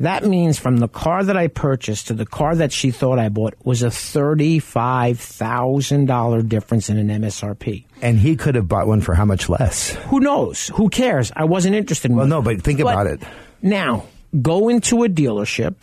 [0.00, 3.28] That means from the car that I purchased to the car that she thought I
[3.30, 7.84] bought was a thirty-five thousand dollar difference in an MSRP.
[8.00, 9.90] and he could have bought one for how much less?
[10.06, 10.68] Who knows?
[10.74, 11.32] Who cares?
[11.34, 13.20] I wasn't interested in Well, no, but think about it.
[13.60, 14.06] Now,
[14.40, 15.74] go into a dealership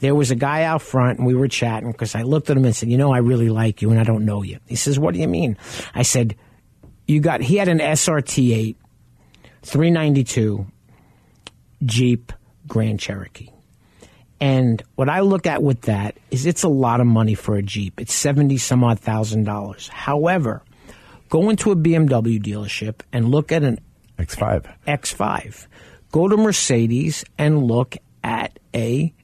[0.00, 2.66] there was a guy out front and we were chatting because I looked at him
[2.66, 4.58] and said, You know, I really like you and I don't know you.
[4.66, 5.56] He says, What do you mean?
[5.94, 6.36] I said,
[7.06, 8.76] You got, he had an SRT 8,
[9.62, 10.66] 392
[11.84, 12.32] Jeep
[12.66, 13.51] Grand Cherokee.
[14.42, 17.62] And what I look at with that is it's a lot of money for a
[17.62, 18.00] Jeep.
[18.00, 19.86] It's 70 some odd thousand dollars.
[19.86, 20.64] However,
[21.28, 23.78] go into a BMW dealership and look at an
[24.18, 24.68] X5.
[24.88, 25.68] X5.
[26.10, 29.14] Go to Mercedes and look at a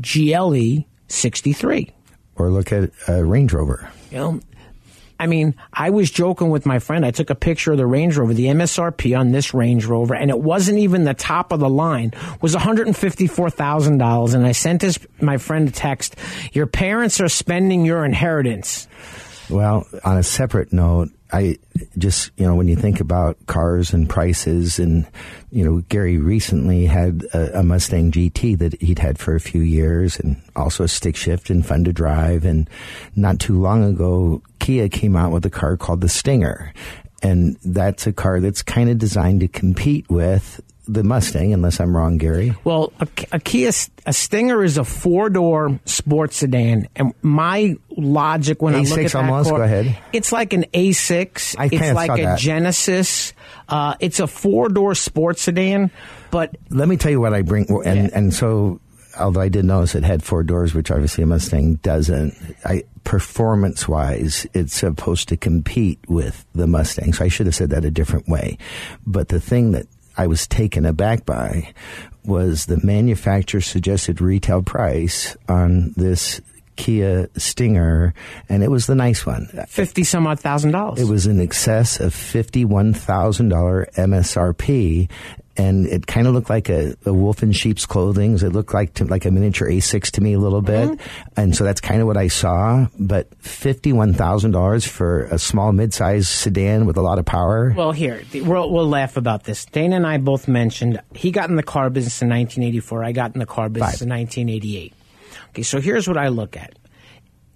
[0.00, 1.92] GLE 63.
[2.36, 3.90] Or look at a Range Rover.
[4.12, 4.40] You know,
[5.18, 7.04] I mean, I was joking with my friend.
[7.04, 10.30] I took a picture of the Range Rover, the MSRP on this Range Rover, and
[10.30, 12.12] it wasn't even the top of the line.
[12.40, 14.34] Was one hundred and fifty-four thousand dollars.
[14.34, 16.16] And I sent his my friend a text.
[16.52, 18.88] Your parents are spending your inheritance.
[19.48, 21.58] Well, on a separate note, I
[21.98, 25.06] just, you know, when you think about cars and prices, and,
[25.50, 29.60] you know, Gary recently had a, a, Mustang GT that he'd had for a few
[29.60, 32.44] years and also a stick shift and fun to drive.
[32.44, 32.70] And
[33.16, 36.72] not too long ago, Kia came out with a car called the Stinger.
[37.22, 41.96] And that's a car that's kind of designed to compete with the Mustang, unless I'm
[41.96, 42.54] wrong, Gary.
[42.64, 43.70] Well, a, a Kia
[44.06, 48.98] a Stinger is a four door sports sedan, and my logic when A6 I look
[48.98, 49.98] at that almost, car, go ahead.
[50.12, 51.56] it's like an A6.
[51.58, 52.38] I it's like a that.
[52.38, 53.32] Genesis.
[53.68, 55.90] Uh, it's a four door sports sedan,
[56.30, 58.80] but Let me tell you what I bring, and and so
[59.18, 62.34] although I did notice it had four doors, which obviously a Mustang doesn't.
[62.64, 67.70] I performance wise, it's supposed to compete with the Mustang, so I should have said
[67.70, 68.58] that a different way.
[69.06, 71.72] But the thing that I was taken aback by
[72.24, 76.40] was the manufacturer suggested retail price on this
[76.76, 78.14] Kia Stinger,
[78.48, 79.46] and it was the nice one.
[79.66, 81.00] fifty some odd thousand dollars.
[81.00, 85.08] It was in excess of fifty-one thousand dollar MSRP,
[85.56, 88.34] and it kind of looked like a, a wolf in sheep's clothing.
[88.34, 91.40] It looked like to, like a miniature A6 to me a little bit, mm-hmm.
[91.40, 92.86] and so that's kind of what I saw.
[92.98, 97.72] But fifty-one thousand dollars for a small mid-sized sedan with a lot of power.
[97.76, 99.64] Well, here we'll, we'll laugh about this.
[99.64, 103.04] Dana and I both mentioned he got in the car business in 1984.
[103.04, 104.92] I got in the car business in 1988.
[105.50, 106.74] Okay, so here's what I look at.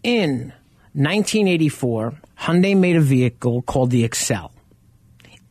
[0.02, 0.52] In
[0.94, 4.52] 1984, Hyundai made a vehicle called the Excel,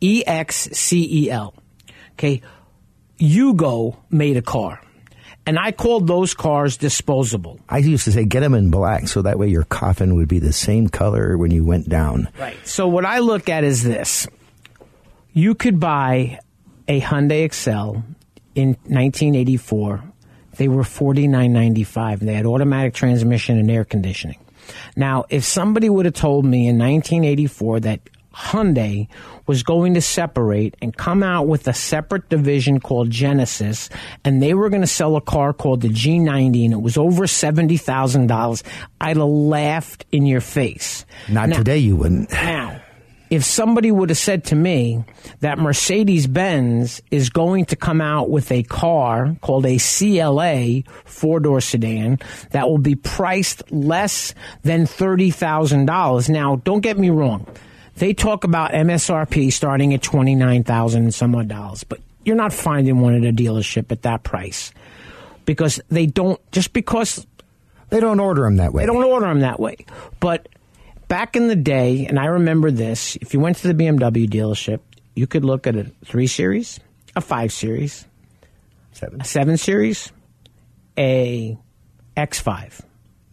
[0.02, 1.54] E X C E L.
[2.20, 2.42] Okay,
[3.18, 4.82] Yugo made a car,
[5.46, 7.62] and I called those cars disposable.
[7.70, 10.40] I used to say get them in black, so that way your coffin would be
[10.40, 12.28] the same color when you went down.
[12.38, 12.58] Right.
[12.68, 14.28] So what I look at is this:
[15.32, 16.42] you could buy
[16.90, 18.04] a Hyundai Excel
[18.54, 20.04] in 1984.
[20.58, 22.20] They were 49.95.
[22.20, 24.40] They had automatic transmission and air conditioning.
[24.98, 28.02] Now, if somebody would have told me in 1984 that
[28.34, 29.08] Hyundai
[29.50, 33.90] was going to separate and come out with a separate division called Genesis,
[34.24, 37.26] and they were going to sell a car called the G90, and it was over
[37.26, 38.64] seventy thousand dollars,
[39.02, 41.04] I'd have laughed in your face.
[41.28, 42.32] Not Now- today, you wouldn't.
[42.32, 42.80] now,
[43.32, 45.04] if somebody would have said to me
[45.40, 51.40] that Mercedes Benz is going to come out with a car called a CLA four
[51.40, 52.20] door sedan
[52.52, 56.30] that will be priced less than $30,000.
[56.30, 57.48] Now, don't get me wrong.
[58.00, 63.00] They talk about MSRP starting at 29000 and some odd dollars, but you're not finding
[63.02, 64.72] one at a dealership at that price
[65.46, 67.26] because they don't, just because
[67.90, 68.84] They don't order them that way.
[68.84, 69.78] they don't order them that way.
[70.20, 70.48] But
[71.08, 74.80] back in the day, and I remember this, if you went to the BMW dealership,
[75.16, 76.80] you could look at a 3 Series,
[77.16, 78.06] a 5 Series,
[78.94, 79.20] seven.
[79.22, 80.12] a 7 Series,
[80.98, 81.58] a
[82.16, 82.82] X5.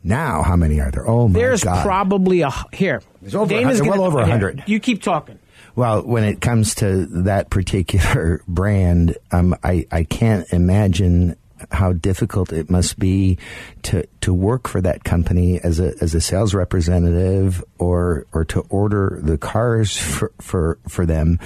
[0.02, 1.06] Now, how many are there?
[1.08, 1.40] Oh my god.
[1.40, 1.82] There's god!
[1.84, 3.02] probably a here.
[3.26, 4.62] There's over Dana's gonna- well over a here, hundred.
[4.66, 5.38] You keep talking.
[5.74, 11.34] Well, when it comes to that particular brand, um, I, I can't imagine
[11.72, 13.38] how difficult it must be
[13.82, 18.60] to, to work for that company as a as a sales representative or or to
[18.68, 21.40] order the cars for for, for them,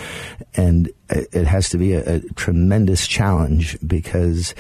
[0.55, 4.55] and it it has to be a, a tremendous challenge because.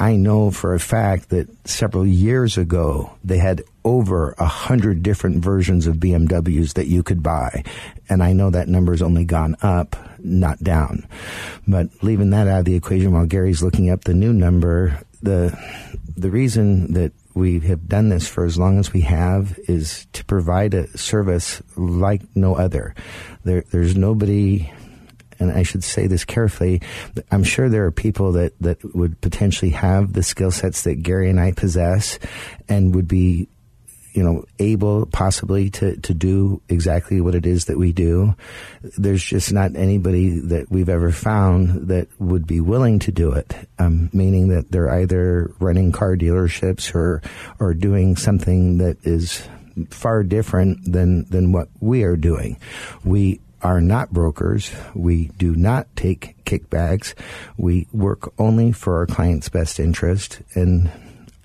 [0.00, 5.42] I know for a fact that several years ago they had over a hundred different
[5.42, 7.64] versions of BMWs that you could buy,
[8.08, 11.06] and I know that number's only gone up, not down.
[11.66, 15.56] But leaving that out of the equation while Gary's looking up the new number, the
[16.16, 20.24] the reason that we have done this for as long as we have is to
[20.26, 22.94] provide a service like no other.
[23.44, 24.70] There, there's nobody
[25.42, 26.82] and I should say this carefully,
[27.30, 31.28] I'm sure there are people that, that would potentially have the skill sets that Gary
[31.28, 32.18] and I possess
[32.68, 33.48] and would be,
[34.12, 38.34] you know, able possibly to, to do exactly what it is that we do.
[38.98, 43.54] There's just not anybody that we've ever found that would be willing to do it,
[43.78, 47.22] um, meaning that they're either running car dealerships or,
[47.58, 49.46] or doing something that is
[49.90, 52.58] far different than, than what we are doing.
[53.04, 54.72] We are not brokers.
[54.94, 57.14] We do not take kickbacks.
[57.56, 60.42] We work only for our client's best interest.
[60.54, 60.90] And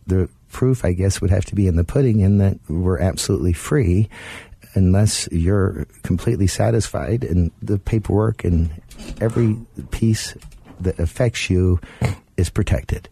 [0.07, 3.54] the proof, I guess, would have to be in the pudding in that we're absolutely
[3.54, 4.10] free
[4.74, 8.70] unless you're completely satisfied and the paperwork and
[9.20, 9.58] every
[9.91, 10.36] piece
[10.80, 11.80] that affects you
[12.38, 13.10] is protected.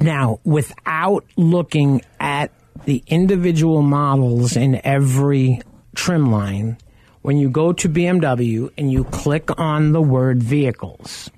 [0.00, 2.50] Now, without looking at
[2.84, 5.60] the individual models in every
[5.94, 6.78] trim line,
[7.20, 11.30] when you go to BMW and you click on the word vehicles,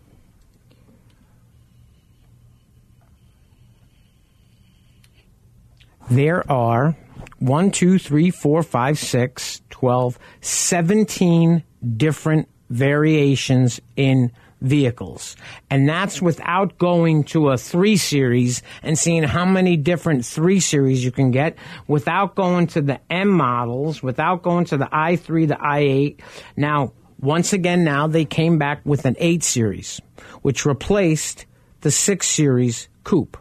[6.10, 6.96] there are
[7.38, 11.62] one, two, three, four, five, six, 12, 17
[11.96, 15.36] different variations in vehicles.
[15.70, 21.04] And that's without going to a 3 series and seeing how many different 3 series
[21.04, 25.56] you can get, without going to the M models, without going to the i3, the
[25.56, 26.20] i8.
[26.56, 30.00] Now, once again, now they came back with an 8 series,
[30.42, 31.46] which replaced
[31.82, 33.36] the 6 series coupe.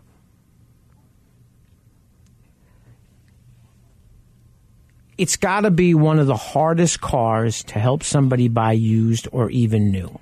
[5.18, 9.50] It's got to be one of the hardest cars to help somebody buy used or
[9.52, 10.20] even new.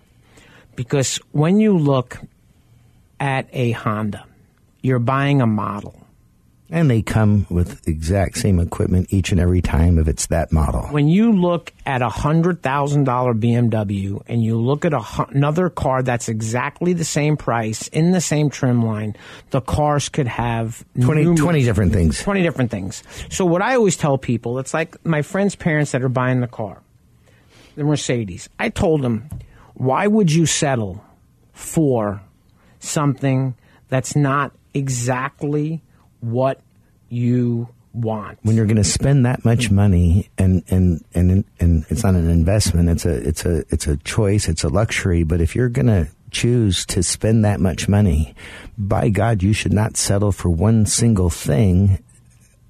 [0.75, 2.19] Because when you look
[3.19, 4.25] at a Honda,
[4.81, 6.00] you're buying a model.
[6.74, 10.84] And they come with exact same equipment each and every time if it's that model.
[10.84, 15.69] When you look at a hundred thousand dollar BMW and you look at a, another
[15.69, 19.17] car that's exactly the same price in the same trim line,
[19.49, 22.22] the cars could have 20 numerous- 20 different things.
[22.24, 23.03] 20 different things.
[23.30, 26.47] So what I always tell people, it's like my friends' parents that are buying the
[26.47, 26.82] car,
[27.76, 28.47] the Mercedes.
[28.59, 29.28] I told them,
[29.74, 31.03] why would you settle
[31.51, 32.22] for
[32.80, 33.55] something
[33.89, 35.82] that's not exactly
[36.22, 36.61] what
[37.09, 38.39] you want?
[38.43, 42.30] when you're going to spend that much money and and and and it's not an
[42.30, 45.88] investment it's a it's a it's a choice it's a luxury but if you're going
[45.88, 48.34] to choose to spend that much money
[48.78, 52.01] by god you should not settle for one single thing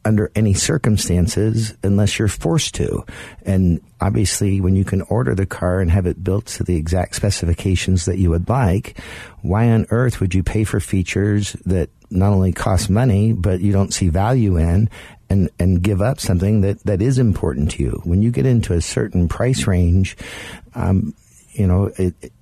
[0.03, 3.03] under any circumstances unless you're forced to.
[3.45, 7.15] And obviously, when you can order the car and have it built to the exact
[7.15, 8.97] specifications that you would like,
[9.41, 13.71] why on earth would you pay for features that not only cost money, but you
[13.71, 14.89] don't see value in?
[15.29, 18.01] And, and give up something that, that is important to you.
[18.03, 20.17] When you get into a certain price range,
[20.75, 21.13] um,
[21.53, 22.33] you know, it,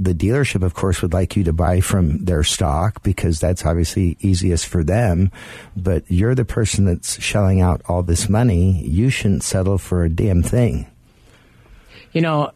[0.00, 4.16] the dealership, of course, would like you to buy from their stock because that's obviously
[4.20, 5.30] easiest for them.
[5.76, 8.82] But you're the person that's shelling out all this money.
[8.82, 10.86] You shouldn't settle for a damn thing.
[12.12, 12.52] You know,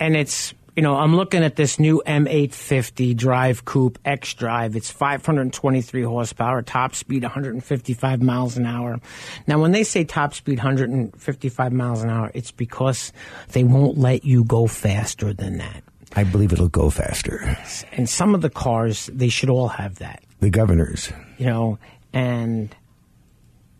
[0.00, 4.74] and it's you know, I'm looking at this new M850 Drive Coupe X Drive.
[4.74, 8.98] It's 523 horsepower, top speed 155 miles an hour.
[9.46, 13.12] Now, when they say top speed 155 miles an hour, it's because
[13.50, 15.84] they won't let you go faster than that.
[16.14, 17.56] I believe it'll go faster.
[17.92, 20.22] And some of the cars, they should all have that.
[20.40, 21.10] The governors.
[21.38, 21.78] you know,
[22.12, 22.74] and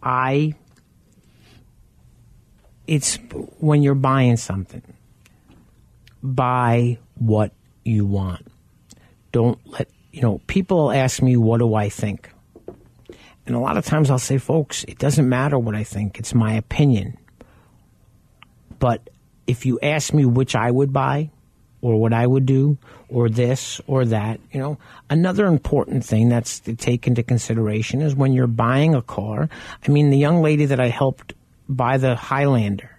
[0.03, 0.55] I,
[2.87, 3.19] it's
[3.59, 4.83] when you're buying something,
[6.23, 7.53] buy what
[7.85, 8.47] you want.
[9.33, 12.31] Don't let, you know, people ask me, what do I think?
[13.47, 16.35] And a lot of times I'll say, folks, it doesn't matter what I think, it's
[16.35, 17.19] my opinion.
[18.79, 19.11] But
[19.47, 21.31] if you ask me which I would buy,
[21.83, 22.79] or what I would do,
[23.09, 24.79] or this or that, you know,
[25.11, 29.51] another important thing that's to take into consideration is when you're buying a car.
[29.87, 31.35] I mean, the young lady that I helped
[31.69, 32.99] buy the Highlander,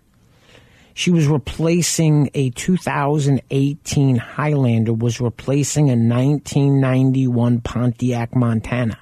[0.93, 8.99] she was replacing a 2018 Highlander, was replacing a 1991 Pontiac Montana.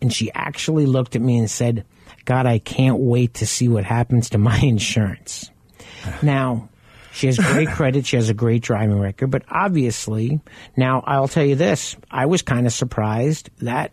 [0.00, 1.84] And she actually looked at me and said,
[2.24, 5.50] God, I can't wait to see what happens to my insurance.
[6.22, 6.69] Now,
[7.12, 8.06] she has great credit.
[8.06, 9.30] She has a great driving record.
[9.30, 10.40] But obviously,
[10.76, 13.92] now I'll tell you this: I was kind of surprised that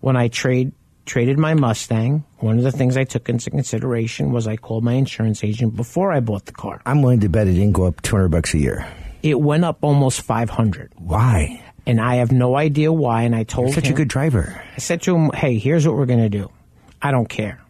[0.00, 0.72] when I trade
[1.06, 4.94] traded my Mustang, one of the things I took into consideration was I called my
[4.94, 6.80] insurance agent before I bought the car.
[6.86, 8.86] I'm willing to bet it didn't go up 200 bucks a year.
[9.22, 10.92] It went up almost five hundred.
[10.96, 11.62] Why?
[11.86, 13.22] And I have no idea why.
[13.22, 14.62] And I told You're such a good driver.
[14.74, 16.50] I said to him, "Hey, here's what we're going to do.
[17.00, 17.60] I don't care.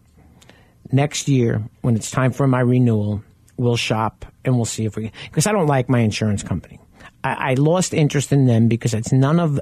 [0.93, 3.23] Next year, when it's time for my renewal,
[3.57, 6.81] we'll shop and we'll see if we because I don't like my insurance company.
[7.23, 9.61] I, I lost interest in them because it's none of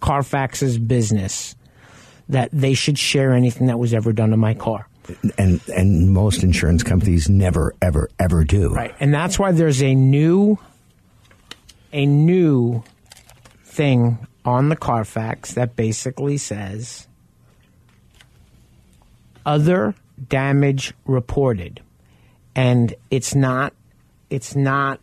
[0.00, 1.56] Carfax's business
[2.28, 4.88] that they should share anything that was ever done to my car.
[5.38, 8.74] And and most insurance companies never ever ever do.
[8.74, 8.94] Right.
[8.98, 10.58] And that's why there's a new
[11.92, 12.82] a new
[13.64, 17.06] thing on the Carfax that basically says
[19.44, 19.94] other
[20.28, 21.80] damage reported.
[22.56, 23.72] And it's not
[24.30, 24.98] it's not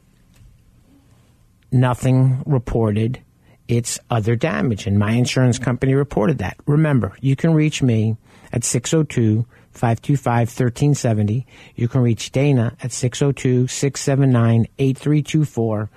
[1.72, 3.22] nothing reported.
[3.68, 4.86] It's other damage.
[4.86, 6.58] And my insurance company reported that.
[6.66, 8.18] Remember, you can reach me
[8.52, 11.48] at 602 525 1370.
[11.76, 15.90] You can reach Dana at 602 679 8324.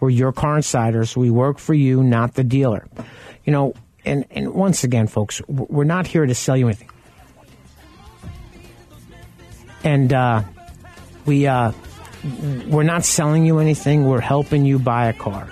[0.00, 1.16] We're your car insiders.
[1.16, 2.86] We work for you, not the dealer.
[3.44, 6.90] You know, and, and once again, folks, we're not here to sell you anything.
[9.82, 10.42] And uh,
[11.26, 11.72] we, uh,
[12.68, 14.06] we're not selling you anything.
[14.06, 15.48] We're helping you buy a car.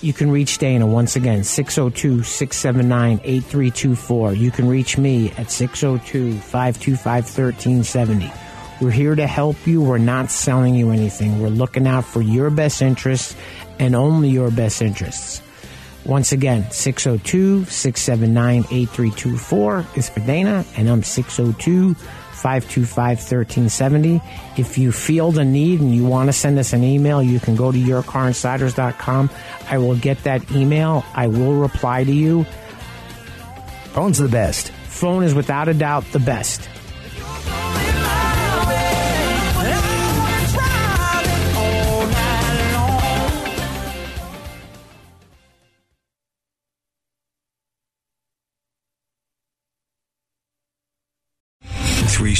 [0.00, 4.32] You can reach Dana once again, 602 679 8324.
[4.34, 8.32] You can reach me at 602 525 1370.
[8.80, 9.82] We're here to help you.
[9.82, 11.42] We're not selling you anything.
[11.42, 13.34] We're looking out for your best interests
[13.80, 15.42] and only your best interests.
[16.08, 24.22] Once again, 602 679 8324 is for Dana, and I'm 602 525 1370.
[24.56, 27.56] If you feel the need and you want to send us an email, you can
[27.56, 29.30] go to yourcarinsiders.com.
[29.68, 31.04] I will get that email.
[31.14, 32.44] I will reply to you.
[33.92, 34.70] Phone's the best.
[34.70, 36.70] Phone is without a doubt the best.